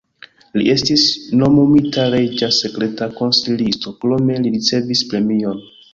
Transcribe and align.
Li 0.59 0.63
estis 0.75 1.01
nomumita 1.41 2.07
reĝa 2.15 2.49
sekreta 2.61 3.11
konsilisto, 3.21 3.97
krome 4.03 4.43
li 4.47 4.55
ricevis 4.57 5.09
premion. 5.13 5.63